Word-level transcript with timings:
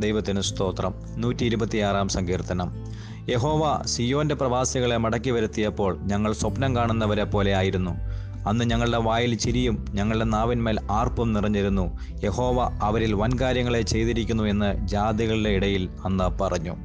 ദൈവത്തിന് 0.00 0.40
സ്തോത്രം. 0.40 0.94
നൂറ്റി 1.16 1.44
ഇരുപത്തിയാറാം 1.44 2.08
സങ്കീർത്തനം. 2.08 2.72
യഹോവ 3.28 3.82
സിയോന്റെ 3.86 4.34
പ്രവാസികളെ 4.34 4.96
മടക്കി 4.96 5.30
വരുത്തിയപ്പോൾ 5.30 5.98
ഞങ്ങൾ 6.02 6.32
സ്വപ്നം 6.32 6.76
കാണുന്നവരെ 6.76 7.24
പോലെ 7.24 7.54
ആയിരുന്നു. 7.54 7.90
അന്ന് 8.48 8.64
ഞങ്ങളുടെ 8.64 8.98
വായിൽ 8.98 9.34
ചിരിയും 9.34 9.84
ഞങ്ങളുടെ 9.90 10.24
നാവിന്മേൽ 10.24 10.78
ആർപ്പും 10.90 11.32
നിറഞ്ഞിരുന്നു. 11.32 11.98
യഹോവ 12.24 12.78
അവരിൽ 12.82 13.12
വൻകാര്യങ്ങളെ 13.12 13.82
ചെയ്തിരിക്കുന്നു 13.82 14.44
എന്ന് 14.44 14.88
ജാതികളുടെ 14.88 15.50
ഇടയിൽ 15.50 15.88
അന്ന് 16.04 16.38
പറഞ്ഞു. 16.38 16.76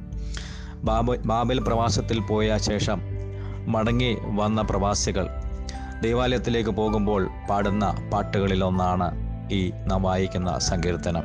ബാബ 0.74 1.14
ബാബൽ 1.14 1.60
പ്രവാസത്തിൽ 1.60 2.20
പോയ 2.20 2.58
ശേഷം 2.58 3.02
മടങ്ങി 3.72 4.16
വന്ന 4.24 4.62
പ്രവാസികൾ 4.62 5.28
ദേവാലയത്തിലേക്ക് 6.02 6.70
പോകുമ്പോൾ 6.70 7.28
പാടുന്ന 7.50 8.10
പാട്ടുകളിലൊന്നാണ് 8.12 9.31
ഈ 9.50 9.72
നാം 9.86 10.02
വായിക്കുന്ന 10.02 10.58
സങ്കീർത്തനം. 10.58 11.22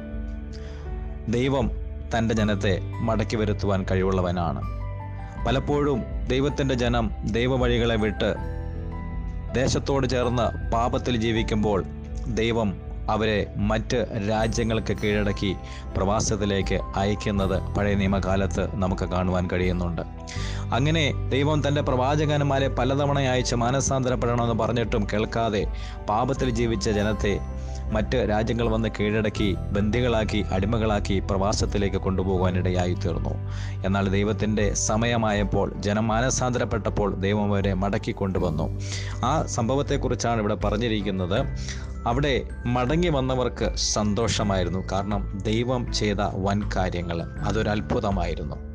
ദൈവം 1.31 1.71
തന്റെ 2.17 2.35
ജനത്തെ 2.35 2.79
മടക്കി 2.81 3.35
വരുത്തുവാൻ 3.35 3.85
കഴിവുള്ളവനാണ്. 3.91 4.61
പലപ്പോഴും 5.45 6.03
ദൈവത്തിന്റെ 6.27 6.75
ജനം 6.75 7.11
ദൈവവഴികളെ 7.31 7.95
വിട്ട് 7.95 8.35
ദേശത്തോട് 9.55 10.07
ചേർന്ന് 10.07 10.71
പാപത്തിൽ 10.71 11.17
ജീവിക്കുമ്പോൾ 11.17 11.85
ദൈവം 12.27 12.87
അവരെ 13.09 13.53
മറ്റ് 13.57 14.05
രാജ്യങ്ങൾക്ക് 14.29 14.93
കീഴടക്കി 14.93 15.55
പ്രവാസത്തിലേക്ക് 15.97 16.79
അയക്കുന്നത് 16.95 17.75
പഴയ 17.75 17.95
നിയമകാലത്ത് 17.95 18.75
നമുക്ക് 18.75 19.05
കാണുവാൻ 19.05 19.47
കഴിയുന്നുണ്ട്. 19.53 20.01
അങ്ങനെ 20.73 21.29
ദൈവം 21.29 21.67
തന്റെ 21.67 21.81
പ്രവാചകന്മാരെ 21.81 22.67
പലതവണ 22.67 23.19
അയച്ച് 23.19 23.55
മാനസാന്തരപ്പെടണമെന്ന് 23.55 24.53
പറഞ്ഞിട്ടും 24.53 25.07
കേൾക്കാതെ 25.13 25.67
പാപത്തിൽ 26.09 26.49
ജീവിച്ച 26.49 26.89
ജനത്തെ 26.89 27.39
മറ്റ് 27.91 28.27
രാജ്യങ്ങൾ 28.29 28.69
വന്ന് 28.69 28.89
കീഴടക്കി 28.99 29.55
ബന്ദികളാക്കി 29.55 30.45
അടിമകളാക്കി 30.51 31.19
പ്രവാസത്തിലേക്ക് 31.19 31.97
കൊണ്ടുപോകാനിടയായി 31.97 32.93
തീർന്നു. 32.93 33.29
എന്നാൽ 33.85 34.09
ദൈവത്തിന്റെ 34.09 34.73
സമയമായപ്പോൾ 34.73 35.73
ജനം 35.79 36.07
മാനസാന്തരപ്പെട്ടപ്പോൾ 36.07 37.15
ദൈവം 37.15 37.53
അവരെ 37.53 37.73
മടക്കി 37.73 38.11
കൊണ്ടുവന്നു. 38.11 38.79
ആ 39.25 39.45
സംഭവത്തെക്കുറിച്ചാണ് 39.45 40.39
ഇവിടെ 40.39 40.55
പറഞ്ഞിരിക്കുന്നത്. 40.55 41.45
അവിടെ 42.07 42.49
മടങ്ങി 42.65 43.07
വന്നവർക്ക് 43.07 43.75
സന്തോഷമായിരുന്നു. 43.75 44.87
കാരണം 44.91 45.39
ദൈവം 45.45 45.93
ചെയ്ത 45.93 46.17
വൻ 46.19 46.69
കാര്യങ്ങൾ 46.75 47.21
അതൊരു 47.21 47.69
അത്ഭുതമായിരുന്നു 47.69 48.66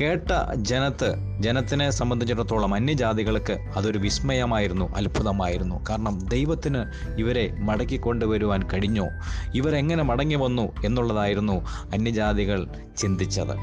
കേട്ട 0.00 0.54
ജനത്ത് 0.54 1.14
ജനത്തിനെ 1.40 1.90
സംബന്ധിച്ചിടത്തോളം 1.90 2.74
അന്യജാതികൾക്ക് 2.74 3.52
അതൊരു 3.76 3.98
വിസ്മയമായിരുന്നു 3.98 4.94
അത്ഭുതമായിരുന്നു. 4.96 5.84
കാരണം 5.90 6.18
ദൈവത്തിന് 6.18 6.84
ഇവരെ 7.18 7.54
മടക്കി 7.58 7.96
കൊണ്ടുവരുവാൻ 7.96 8.62
കഴിഞ്ഞോ? 8.62 9.06
ഇവരെങ്ങനെ 9.54 10.02
മടങ്ങി 10.02 10.34
വന്നു 10.34 10.72
എന്നുള്ളതായിരുന്നു 10.84 11.66
അന്യജാതികൾ 11.94 12.66
ചിന്തിച്ചത്. 12.96 13.56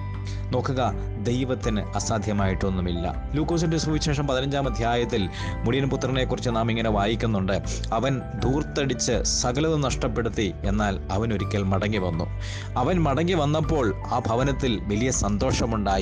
നോക്കുക 0.53 0.91
ദൈവത്തിന് 1.23 1.79
അസാധ്യമായിട്ടൊന്നുമില്ല. 1.79 3.31
ലൂക്കോസിന്റെ 3.33 3.77
സുവിശേഷം 3.77 4.27
പതിനഞ്ചാം 4.27 4.69
അധ്യായത്തിൽ 4.69 5.29
മുടിയൻ 5.65 5.89
പുത്രനെക്കുറിച്ച് 5.89 6.49
നാം 6.49 6.69
ഇങ്ങനെ 6.69 6.89
വായിക്കുന്നുണ്ട്. 6.89 7.63
അവൻ 7.93 8.21
ധൂർത്തടിച്ച് 8.43 9.23
സകലതും 9.23 9.81
നഷ്ടപ്പെടുത്തി 9.81 10.53
എന്നാൽ 10.63 10.99
അവൻ 11.11 11.33
ഒരിക്കൽ 11.33 11.63
മടങ്ങി 11.63 11.97
വന്നു. 11.97 12.25
അവൻ 12.77 13.03
മടങ്ങി 13.03 13.33
വന്നപ്പോൾ 13.33 13.95
ആ 13.95 14.21
ഭവനത്തിൽ 14.27 14.79
വലിയ 14.83 15.11
സന്തോഷമുണ്ടായി. 15.11 15.98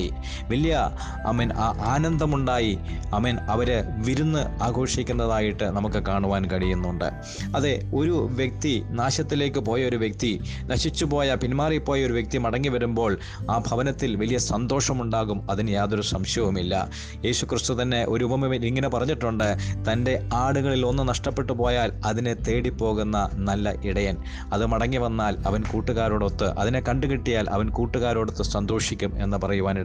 വലിയ 0.50 0.90
അമൻ 1.26 1.52
ആ 1.52 1.68
ആനന്ദമുണ്ടായി. 1.84 2.78
അമൻ 3.14 3.36
അവർ 3.38 3.68
വിരുന്ന് 4.04 4.62
ആഘോഷിക്കുന്നതായിട്ട് 4.62 5.64
നമുക്ക് 5.64 6.00
കാണുവാൻ 6.08 6.50
കഴിയുന്നുണ്ട്. 6.50 7.08
അതെ 7.56 7.74
ഒരു 7.94 8.28
വ്യക്തി 8.30 8.82
നാശത്തിലേക്ക് 8.90 9.58
പോയ 9.58 9.84
ഒരു 9.84 9.96
വ്യക്തി 9.96 10.40
നശിച്ചു 10.64 11.04
പോയ 11.04 11.36
പിന്മാറിപ്പോയ 11.42 12.04
ഒരു 12.04 12.12
വ്യക്തി 12.12 12.38
മടങ്ങി 12.38 12.68
വരുമ്പോൾ 12.68 13.18
ആ 13.50 13.62
ഭവനത്തിൽ 13.70 14.16
വലിയ 14.16 14.38
സന്തോഷമുണ്ടാകും. 14.38 15.50
അതിന് 15.50 15.70
യാതൊരു 15.70 16.02
സംശയവുമില്ല. 16.02 16.88
യേശു 17.24 17.44
ക്രിസ്തു 17.44 17.82
തന്നെ 17.82 18.04
ഒരു 18.08 18.24
ഉപമ 18.24 18.54
ഇങ്ങനെ 18.54 18.88
പറഞ്ഞിട്ടുണ്ട്. 18.88 19.48
തന്റെ 19.92 20.28
ആടുകളിൽ 20.34 20.86
ഒന്ന് 20.86 21.08
നഷ്ടപ്പെട്ടു 21.08 21.52
പോയാൽ 21.52 21.92
അതിനെ 22.06 22.34
തേടിപ്പോകുന്ന 22.34 23.30
നല്ല 23.34 23.74
ഇടയൻ. 23.84 24.16
അത് 24.52 24.66
മടങ്ങി 24.66 24.96
വന്നാൽ 24.96 25.36
അവൻ 25.46 25.62
കൂട്ടുകാരോടൊത്ത് 25.72 26.44
അതിനെ 26.44 26.80
കണ്ടുകിട്ടിയാൽ 26.80 27.50
അവൻ 27.50 27.68
കൂട്ടുകാരോടൊത്ത് 27.68 28.42
സന്തോഷിക്കും 28.42 29.22
എന്ന് 29.22 29.36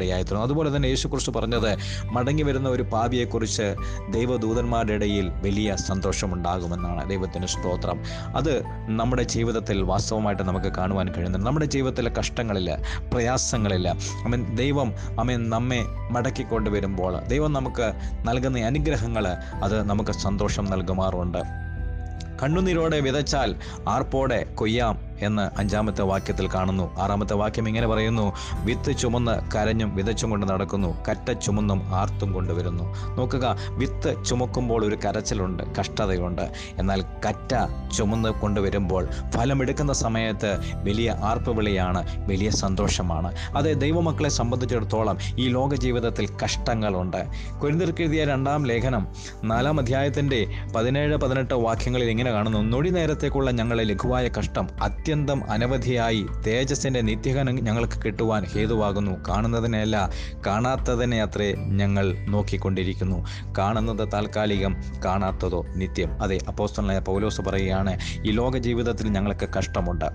പറയുവാനിടയായിരുന്നു 0.04 0.44
അതുപോലെ 0.44 0.76
തന്നെ 0.76 0.88
യേശു 0.88 1.08
ക്രിസ്തു 1.08 1.32
പറഞ്ഞത് 1.32 1.78
മടങ്ങി 2.12 2.44
വരുന്ന 2.44 2.70
ഒരു 2.70 2.84
പാപിയെക്കുറിച്ച് 2.84 3.76
ദൈവദൂതന്മാരുടെ 4.10 4.94
ഇടയിൽ 4.94 5.30
വലിയ 5.30 5.76
സന്തോഷമുണ്ടാകുമെന്നാണ് 5.76 7.10
ദൈവത്തിന് 7.10 7.48
സ്തോത്രം. 7.48 8.00
അത് 8.36 8.54
നമ്മുടെ 8.88 9.24
ജീവിതത്തിൽ 9.24 9.82
വാസ്തവമായിട്ട് 9.82 10.44
നമുക്ക് 10.44 10.68
കാണുവാൻ 10.68 11.08
കഴിയുന്നുണ്ട്. 11.10 11.48
നമ്മുടെ 11.48 11.66
ജീവിതത്തിലെ 11.66 12.12
കഷ്ടങ്ങളിൽ 12.20 12.70
പ്രയാസങ്ങളില്ല 13.14 13.90
അമീൻ 14.26 14.56
ദൈവം 14.56 14.94
അമീൻ 15.20 15.50
നമ്മെ 15.50 15.82
മടക്കിക്കൊണ്ട് 16.12 16.70
വരുമ്പോൾ 16.70 17.14
ദൈവം 17.28 17.54
നമുക്ക് 17.54 17.94
നൽകുന്ന 18.26 18.60
അനുഗ്രഹങ്ങൾ 18.60 19.28
അത് 19.64 19.84
നമുക്ക് 19.90 20.12
സന്തോഷം 20.12 20.66
നൽകുമാറുണ്ട്. 20.66 21.64
കണ്ണുനീരോടെ 22.44 23.00
വിതച്ചാൽ 23.00 23.56
ആർപ്പോടെ 23.90 24.40
കൊയ്യാം. 24.56 24.96
എന്ന് 25.26 25.60
അഞ്ചാമത്തെ 25.60 26.02
വാക്യത്തിൽ 26.02 26.48
കാണുന്നു. 26.48 27.00
ആറാമത്തെ 27.00 27.34
വാക്യം 27.34 27.68
ഇങ്ങനെ 27.68 27.88
പറയുന്നു. 27.88 28.34
വിത്ത് 28.64 28.98
ചുമന്ന് 28.98 29.56
കരഞ്ഞും 29.56 29.96
വിതച്ചും 29.96 30.30
കൊണ്ട് 30.30 30.46
നടക്കുന്നു. 30.46 30.98
കറ്റ 31.10 31.32
ചുമന്നും 31.32 31.96
ആർത്തും 31.96 32.34
കൊണ്ടുവരുന്നു 32.34 32.84
നോക്കുക 33.18 33.58
വിത്ത് 33.70 34.26
ചുമക്കുമ്പോൾ 34.26 34.86
ഒരു 34.86 34.96
കരച്ചിലുണ്ട് 34.96 35.64
കഷ്ടതയുണ്ട്. 35.80 36.42
എന്നാൽ 36.80 37.04
കറ്റ 37.30 37.54
ചുമന്ന് 37.98 38.30
കൊണ്ടുവരുമ്പോൾ 38.30 39.08
ഫലമെടുക്കുന്ന 39.30 39.94
സമയത്ത് 39.94 40.58
വലിയ 40.84 41.16
ആർപ്പുവിളിയാണ് 41.24 42.28
വലിയ 42.28 42.50
സന്തോഷമാണ്. 42.50 43.36
അതെ 43.56 43.74
ദൈവമക്കളെ 43.74 44.30
സംബന്ധിച്ചിടത്തോളം 44.30 45.18
ഈ 45.40 45.48
ലോക 45.48 45.74
ജീവിതത്തിൽ 45.74 46.30
കഷ്ടങ്ങളുണ്ട്. 46.44 47.28
കുരുന്തിർക്കെഴുതിയ 47.64 48.26
രണ്ടാം 48.26 48.66
ലേഖനം 48.66 49.08
നാലാം 49.44 49.80
അധ്യായത്തിന്റെ 49.80 50.48
പതിനേഴ് 50.76 51.18
പതിനെട്ട് 51.18 51.54
വാക്യങ്ങളിൽ 51.54 52.10
ഇങ്ങനെ 52.10 52.32
കാണുന്നു. 52.32 52.60
നൊടി 52.60 52.90
നേരത്തേക്കുള്ള 52.90 53.52
ഞങ്ങളെ 53.52 53.84
ലഘുവായ 53.84 54.30
കഷ്ടം 54.40 54.68
അത്യന്തം 55.14 55.52
അനവധിയായി 55.52 56.26
തേജസ്സിന്റെ 56.48 57.02
നിത്യഘനം 57.02 57.56
ഞങ്ങൾക്ക് 57.56 58.02
കിട്ടുവാൻ 58.06 58.44
ഹേതുവാകുന്നു. 58.44 59.12
കാണുന്നതിനെയല്ല 59.30 60.10
കാണാത്തതിനെ 60.48 61.22
അത്രേ 61.22 61.54
ഞങ്ങൾ 61.54 62.06
നോക്കിക്കൊണ്ടിരിക്കുന്നു. 62.30 63.26
കാണുന്നത് 63.58 64.08
താൽക്കാലികം 64.14 64.76
കാണാത്തതോ 65.06 65.66
നിത്യം. 65.76 66.24
അതെ 66.24 66.38
അപ്പോസ്തലനായ 66.48 67.00
പൗലോസ് 67.00 67.42
പറയുകയാണ് 67.42 68.00
ഈ 68.26 68.32
ലോക 68.32 68.58
ജീവിതത്തിൽ 68.58 69.08
ഞങ്ങൾക്ക് 69.08 69.50
കഷ്ടമുണ്ട്. 69.58 70.06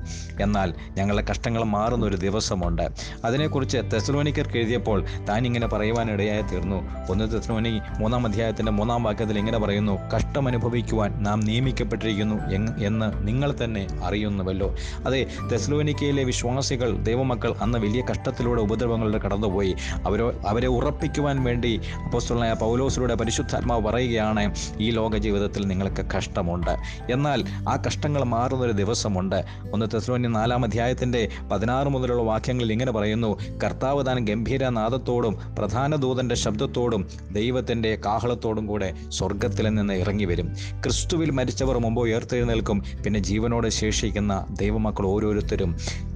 എന്നാൽ 0.41 0.75
ഞങ്ങളുടെ 0.97 1.27
കഷ്ടങ്ങൾ 1.31 1.65
മാറുന്ന 1.65 2.07
ഒരു 2.07 2.17
ദിവസമുണ്ട്. 2.17 2.89
അതിനെക്കുറിച്ച് 3.25 3.79
തെസലോനിക്കർക്ക് 3.93 4.57
എഴുതിയപ്പോൾ 4.57 5.05
താൻ 5.29 5.47
ഇങ്ങനെ 5.47 5.67
പറയുവാനിടയായി 5.67 6.43
തീർന്നു. 6.43 6.83
ഒന്ന് 7.11 7.33
തെസലോനി 7.33 7.81
മൂന്നാം 7.99 8.27
അധ്യായത്തിന്റെ 8.27 8.73
മൂന്നാം 8.73 9.03
വാക്യത്തിൽ 9.03 9.39
ഇങ്ങനെ 9.39 9.59
പറയുന്നു 9.59 9.99
കഷ്ടം 10.17 10.49
അനുഭവിക്കുവാൻ 10.49 11.23
നാം 11.23 11.41
നിയമിക്കപ്പെട്ടിരിക്കുന്നു 11.41 12.37
എന്ന് 12.85 13.29
നിങ്ങൾ 13.29 13.55
തന്നെ 13.65 13.87
അറിയുന്നുവല്ലോ. 14.05 14.75
അതെ 15.07 15.27
തെസ്ലോനിക്കയിലെ 15.53 16.25
വിശ്വാസികൾ 16.25 16.97
ദൈവമക്കൾ 16.97 17.55
അന്ന് 17.63 17.79
വലിയ 17.79 18.03
കഷ്ടത്തിലൂടെ 18.11 18.61
ഉപദ്രവങ്ങളുടെ 18.61 19.19
കടന്നുപോയി. 19.19 19.75
അവരോ 20.07 20.33
അവരെ 20.47 20.67
ഉറപ്പിക്കുവാൻ 20.67 21.45
വേണ്ടി 21.45 21.81
അപ്പോസ്തലനായ 22.05 22.53
പൗലോസിലൂടെ 22.53 23.15
പരിശുദ്ധാത്മാവ് 23.15 23.83
പറയുകയാണ് 23.83 24.55
ഈ 24.81 24.91
ലോക 24.91 25.17
ജീവിതത്തിൽ 25.17 25.67
നിങ്ങൾക്ക് 25.67 26.05
കഷ്ടമുണ്ട്. 26.17 26.75
എന്നാൽ 27.13 27.45
ആ 27.69 27.83
കഷ്ടങ്ങൾ 27.87 28.25
മാറുന്നൊരു 28.25 28.73
ദിവസമുണ്ട്. 28.73 29.45
ഒന്ന് 29.73 29.87
തെസ്ലോനി 29.95 30.29
നാലാം 30.29 30.65
അധ്യായത്തിന്റെ 30.65 31.29
പതിനാറ് 31.53 31.89
മുതലുള്ള 31.89 32.23
വാക്യങ്ങളിൽ 32.23 32.73
ഇങ്ങനെ 32.73 32.93
പറയുന്നു 32.93 33.39
കർത്താവ് 33.65 34.07
താൻ 34.07 34.19
ഗംഭീര 34.25 34.69
നാദത്തോടും 34.69 35.35
പ്രധാന 35.59 35.97
ദൂതന്റെ 35.97 36.35
ശബ്ദത്തോടും 36.35 37.09
ദൈവത്തിന്റെ 37.33 37.97
കാഹളത്തോടും 38.07 38.67
കൂടെ 38.67 38.95
സ്വർഗത്തിൽ 39.09 39.69
നിന്ന് 39.69 39.95
ഇറങ്ങി 39.95 40.25
വരും 40.25 40.49
ക്രിസ്തുവിൽ 40.85 41.31
മരിച്ചവർ 41.31 41.79
മുമ്പ് 41.79 42.01
ഉയർത്തെഴുന്നേൽക്കും 42.01 42.83
പിന്നെ 43.05 43.21
ജീവനോടെ 43.21 43.69
ശേഷിക്കുന്ന 43.69 44.47
ദൈവമക്കൾ 44.69 45.07
ഓരോരുത്തരും 45.07 45.71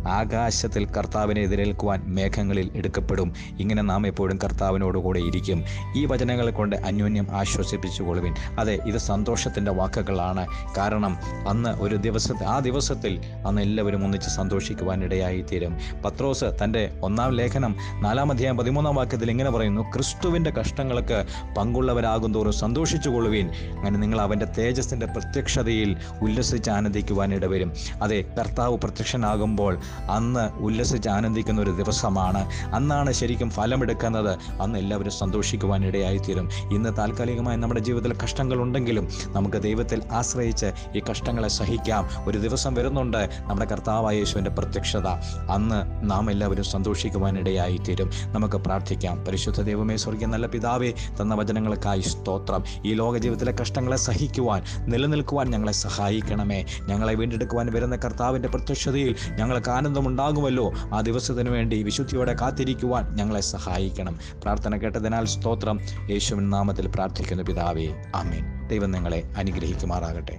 ആകാശത്തിൽ 0.09 0.87
കർത്താവിനെ 0.87 1.41
എതിരേൽക്കുവാൻ 1.41 2.03
മേഘങ്ങളിൽ 2.07 2.71
എടുക്കപ്പെടും. 2.75 3.33
ഇങ്ങനെ 3.61 3.83
നാം 3.83 4.07
എപ്പോഴും 4.07 4.39
കർത്താവിനോടുകൂടെ 4.45 5.19
ഇരിക്കും. 5.19 5.65
ഈ 5.97 6.05
വചനങ്ങൾ 6.05 6.51
കൊണ്ട് 6.51 6.77
അന്യോന്യം 6.77 7.27
ആശ്വസിപ്പിച്ചുകൊള്ളുവിൻ 7.31 8.35
അതെ 8.59 8.79
ഇത് 8.87 8.97
സന്തോഷത്തിന്റെ 8.97 9.71
വാക്കുകളാണ്. 9.71 10.47
കാരണം 10.79 11.19
അന്ന് 11.49 11.71
ഒരു 11.71 11.97
ദിവസത്തെ 11.97 12.45
ആ 12.45 12.59
ദിവസത്തിൽ 12.59 13.21
അന്ന് 13.47 13.63
എല്ലാവരും 13.63 14.05
ഒന്നിച്ച് 14.05 14.31
സന്തോഷിക്കുവാനിടയായിത്തീരും. 14.31 15.79
പത്രോസ് 16.05 16.45
തന്റെ 16.65 16.99
ഒന്നാം 17.03 17.31
ലേഖനം 17.33 17.77
നാലാം 18.01 18.33
അധ്യായം 18.33 18.57
പതിമൂന്നാം 18.57 18.95
വാക്യത്തിൽ 18.95 19.31
ഇങ്ങനെ 19.31 19.51
പറയുന്നു 19.51 19.83
ക്രിസ്തുവിന്റെ 19.83 20.51
കഷ്ടങ്ങൾക്ക് 20.51 21.25
പങ്കുള്ളവരാകും 21.59 22.35
തോറും 22.35 22.53
സന്തോഷിച്ചുകൊള്ളുവിൻ 22.53 23.49
അങ്ങനെ 23.49 23.99
നിങ്ങൾ 23.99 24.21
അവന്റെ 24.21 24.47
തേജസ്സിന്റെ 24.47 25.07
പ്രത്യക്ഷതയിൽ 25.07 25.97
ഉല്ലസിച്ച് 26.23 26.71
ആനന്ദിക്കുവാനിടവരും. 26.71 27.73
അതെ 28.03 28.25
കർത്താവ് 28.39 28.79
പ്രത്യക്ഷനാകുമ്പോൾ 28.79 29.79
അന്ന് 30.11 30.51
ഉല്ലസിച്ച് 30.59 31.09
ആനന്ദിക്കുന്ന 31.09 31.61
ഒരു 31.61 31.71
ദിവസമാണ്. 31.71 32.51
അന്നാണ് 32.75 33.13
ശരിക്കും 33.13 33.51
ഫലമെടുക്കുന്നത്. 33.51 34.39
അന്ന് 34.63 34.79
എല്ലാവരും 34.79 35.13
സന്തോഷിക്കുവാൻ 35.13 35.85
ഇടയായിത്തീരും. 35.85 36.49
ഇന്ന് 36.73 36.97
താൽക്കാലികമായി 36.97 37.57
നമ്മുടെ 37.57 37.81
ജീവിതത്തിൽ 37.81 38.19
കഷ്ടങ്ങളുണ്ടെങ്കിലും 38.25 39.09
നമുക്ക് 39.27 39.63
ദൈവത്തിൽ 39.63 40.03
ആശ്രയിച്ച് 40.13 40.67
ഈ 40.97 41.03
കഷ്ടങ്ങളെ 41.11 41.49
സഹിക്കാം. 41.49 42.09
ഒരു 42.27 42.39
ദിവസം 42.39 42.75
വരുന്നുണ്ട് 42.75 43.31
നമ്മുടെ 43.39 43.71
കർത്താവായ 43.71 44.17
യേശുവിന്റെ 44.17 44.51
പ്രത്യക്ഷത. 44.51 45.07
അന്ന് 45.51 46.11
നാം 46.11 46.31
എല്ലാവരും 46.31 46.65
സന്തോഷിക്കുവാൻ 46.65 47.39
ഇടയായിത്തീരും. 47.39 48.11
നമുക്ക് 48.25 48.57
പ്രാർത്ഥിക്കാം. 48.57 49.25
പരിശുദ്ധ 49.25 49.63
ദൈവമേ 49.63 49.97
സ്വർഗീയ 49.97 50.27
നല്ല 50.27 50.47
പിതാവേ 50.47 50.93
തന്ന 51.21 51.35
വചനങ്ങൾക്കായി 51.35 52.01
സ്തോത്രം. 52.01 52.65
ഈ 52.85 52.93
ലോക 52.95 53.17
ജീവിതത്തിലെ 53.17 53.53
കഷ്ടങ്ങളെ 53.53 53.97
സഹിക്കുവാൻ 53.97 54.63
നിലനിൽക്കുവാൻ 54.79 55.51
ഞങ്ങളെ 55.51 55.73
സഹായിക്കണമേ. 55.73 56.65
ഞങ്ങളെ 56.87 57.15
വീണ്ടെടുക്കുവാൻ 57.15 57.73
വരുന്ന 57.73 57.97
കർത്താവിന്റെ 57.97 58.49
പ്രത്യക്ഷതയിൽ 58.49 59.17
ഞങ്ങൾക്ക് 59.31 59.71
ആനന്ദമുണ്ടാകുമല്ലോ. 59.83 60.73
ആ 60.95 61.01
ദിവസത്തിനു 61.01 61.51
വേണ്ടി 61.51 61.83
വിശുദ്ധിയോടെ 61.83 62.37
കാത്തിരിക്കുവാൻ 62.41 63.17
ഞങ്ങളെ 63.17 63.41
സഹായിക്കണം. 63.41 64.19
പ്രാർത്ഥന 64.43 64.77
കേട്ടതിനാൽ 64.77 65.25
സ്തോത്രം. 65.25 65.81
യേശുവിൻ 66.11 66.51
നാമത്തിൽ 66.51 66.87
പ്രാർത്ഥിക്കുന്നു 66.87 67.43
പിതാവേ 67.43 67.95
ആമീൻ. 68.17 68.69
ദൈവം 68.69 68.91
നിങ്ങളെ 68.91 69.31
അനുഗ്രഹിക്കുമാറാകട്ടെ. 69.37 70.39